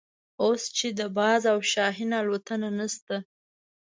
اوس 0.43 0.63
چې 0.77 0.87
د 0.99 1.01
باز 1.17 1.41
او 1.51 1.59
شاهین 1.71 2.11
الوتنه 2.21 2.69
نشته. 2.79 3.17